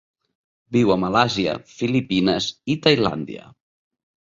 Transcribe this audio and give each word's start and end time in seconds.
Viu 0.77 0.93
a 0.95 0.97
Malàisia, 1.01 1.53
Filipines 1.75 2.49
i 2.75 2.79
Tailàndia. 2.87 3.49